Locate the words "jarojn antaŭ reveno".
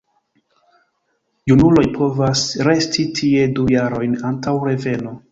3.73-5.13